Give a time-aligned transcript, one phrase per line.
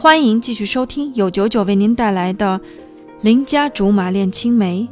[0.00, 2.60] 欢迎继续收听由九九为您带来的
[3.20, 4.88] 《邻家竹马恋青梅》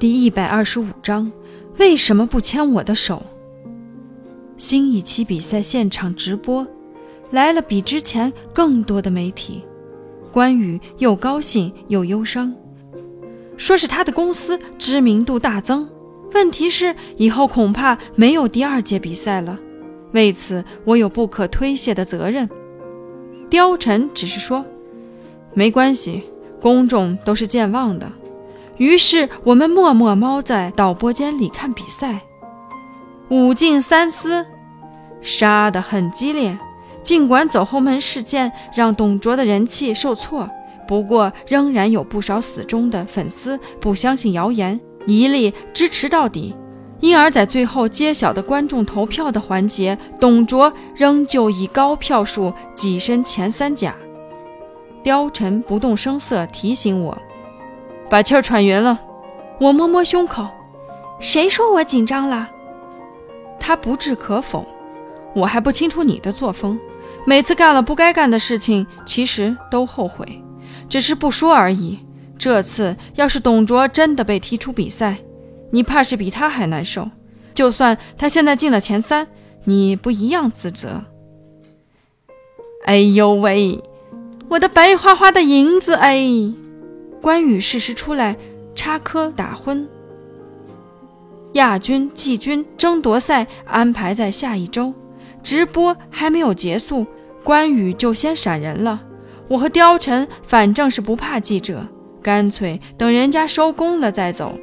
[0.00, 1.30] 第一百二十五章：
[1.78, 3.22] 为什么不牵我的手？
[4.56, 6.66] 新一期比赛现场直播，
[7.30, 9.62] 来了比之前更多的媒体。
[10.32, 12.52] 关羽又高兴又忧伤，
[13.56, 15.88] 说是他的公司知名度大增。
[16.34, 19.56] 问题是以后恐怕没有第二届比赛了，
[20.14, 22.50] 为此我有不可推卸的责任。
[23.50, 24.64] 貂蝉只是说
[25.54, 26.22] ：“没关系，
[26.60, 28.10] 公众都是健忘的。”
[28.78, 32.20] 于是我们默默猫在导播间里看比赛。
[33.30, 34.44] 五进三思，
[35.22, 36.58] 杀得很激烈。
[37.02, 40.50] 尽管走后门事件让董卓的人气受挫，
[40.88, 46.54] 不过仍然有不少死忠的粉丝不相信谣言，一力支持到底。
[47.06, 53.94] 因而，在最后揭晓的观众投票的环节，董卓仍旧以高票数跻身前三甲。
[55.04, 57.16] 貂蝉不动声色提醒我
[58.10, 58.98] ：“把气儿喘匀了。”
[59.60, 60.48] 我摸摸胸口
[61.20, 62.48] ：“谁说我紧张了？”
[63.60, 64.66] 他不置可否
[65.32, 66.76] ：“我还不清楚你的作风，
[67.24, 70.26] 每次干了不该干的事情，其实都后悔，
[70.88, 72.00] 只是不说而已。
[72.36, 75.16] 这次要是董卓真的被踢出比赛，”
[75.76, 77.10] 你怕是比他还难受，
[77.52, 79.28] 就算他现在进了前三，
[79.64, 81.04] 你不一样自责。
[82.86, 83.82] 哎呦喂，
[84.48, 86.18] 我的白花花的银子哎！
[87.20, 88.34] 关羽适时出来
[88.74, 89.84] 插科打诨。
[91.52, 94.94] 亚军、季军争夺赛安排在下一周，
[95.42, 97.06] 直播还没有结束，
[97.44, 99.02] 关羽就先闪人了。
[99.46, 101.86] 我和貂蝉反正是不怕记者，
[102.22, 104.58] 干脆等人家收工了再走。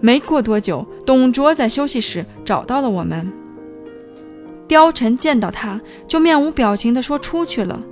[0.00, 3.32] 没过多久，董卓在休息室找到了我们。
[4.68, 7.82] 貂蝉见到他就面无表情地说：“出去了。”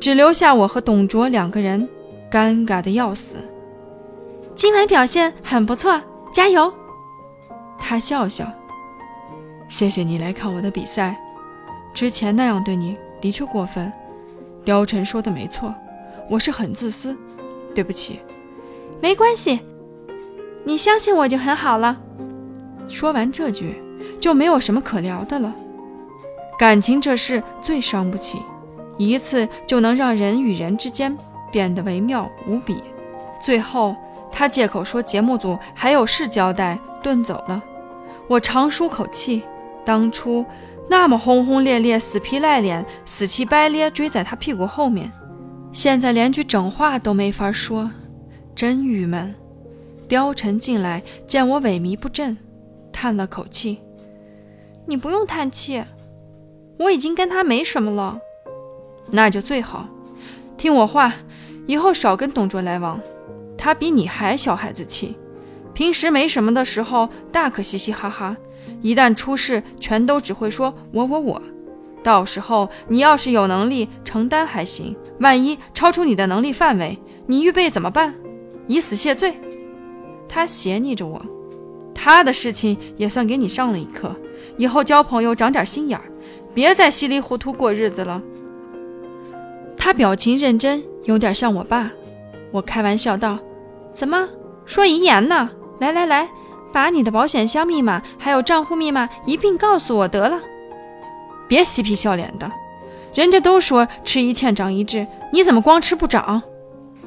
[0.00, 1.88] 只留下我和董卓两个人，
[2.30, 3.36] 尴尬的要死。
[4.54, 6.00] 今晚表现很不错，
[6.32, 6.72] 加油！
[7.78, 8.46] 他笑笑
[9.68, 11.18] ：“谢谢你来看我的比赛，
[11.94, 13.92] 之前那样对你的确过分。”
[14.64, 15.74] 貂蝉说的没错，
[16.28, 17.16] 我是很自私，
[17.74, 18.20] 对不起。
[19.00, 19.60] 没关系。
[20.68, 21.96] 你相信我就很好了。
[22.88, 23.80] 说完这句，
[24.20, 25.54] 就没有什么可聊的了。
[26.58, 28.42] 感情这事最伤不起，
[28.98, 31.16] 一次就能让人与人之间
[31.50, 32.76] 变得惟妙无比。
[33.40, 33.96] 最后，
[34.30, 37.64] 他借口说节目组还有事交代，遁走了。
[38.28, 39.42] 我长舒口气，
[39.86, 40.44] 当初
[40.86, 45.10] 那么轰轰烈烈、死皮赖脸、死乞白咧追在他屁股后面，
[45.72, 47.90] 现在连句整话都没法说，
[48.54, 49.34] 真郁闷。
[50.08, 52.36] 貂蝉进来，见我萎靡不振，
[52.90, 53.78] 叹了口气
[54.88, 55.84] ：“你不用叹气，
[56.78, 58.18] 我已经跟他没什么了。
[59.10, 59.86] 那就最好。
[60.56, 61.14] 听我话，
[61.66, 62.98] 以后少跟董卓来往。
[63.58, 65.14] 他比你还小孩子气，
[65.74, 68.34] 平时没什么的时候大可嘻嘻哈哈，
[68.80, 71.42] 一旦出事，全都只会说我我我。
[72.02, 78.14] 到时候你要是有能力承担还行，万一超出你的能力范围，你预备怎么办？
[78.66, 79.34] 以死谢罪。”
[80.28, 81.20] 他斜睨着我，
[81.94, 84.14] 他的事情也算给你上了一课，
[84.56, 86.04] 以后交朋友长点心眼儿，
[86.52, 88.20] 别再稀里糊涂过日子了。
[89.76, 91.90] 他表情认真，有点像我爸。
[92.50, 93.38] 我开玩笑道
[93.94, 94.28] ：“怎么
[94.66, 95.50] 说遗言呢？
[95.78, 96.28] 来来来，
[96.72, 100.40] 把你的保险箱密码还有账户密码一并告诉我得了，
[101.46, 102.50] 别嬉皮笑脸的。
[103.14, 106.42] 人家都说吃一堑长一智，你怎么光吃不长？”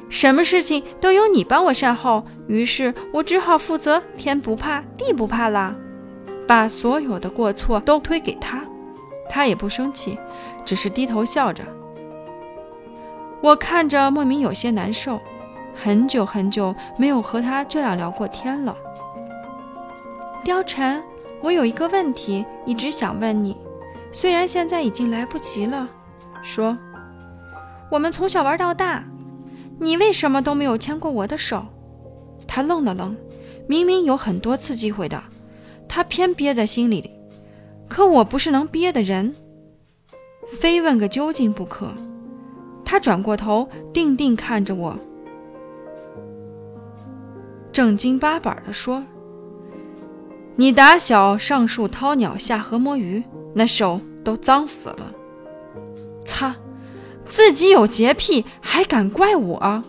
[0.08, 5.74] 什么事情都由你帮我善后，于是我只好负责天不怕地不怕啦，
[6.46, 8.62] 把所有的过错都推给他，
[9.26, 10.18] 他也不生气，
[10.62, 11.64] 只是低头笑着。
[13.40, 15.18] 我看着莫名有些难受，
[15.72, 18.76] 很久很久没有和他这样聊过天了。
[20.44, 21.02] 貂蝉，
[21.40, 23.56] 我有一个问题一直想问你，
[24.12, 25.88] 虽然现在已经来不及了，
[26.42, 26.76] 说，
[27.90, 29.02] 我们从小玩到大。
[29.78, 31.64] 你为什么都没有牵过我的手？
[32.54, 33.16] 他愣了愣，
[33.66, 35.24] 明明有很多次机会的，
[35.88, 37.10] 他偏憋在心里。
[37.88, 39.34] 可我不是能憋的人，
[40.60, 41.90] 非问个究竟不可。
[42.84, 44.94] 他转过头，定定看着我，
[47.72, 49.02] 正经八百的说
[50.54, 53.22] ：“你打小上树掏鸟，下河摸鱼，
[53.54, 55.10] 那手都脏死了。”
[56.26, 56.54] 擦。
[57.24, 59.82] 自己有洁癖还敢怪我？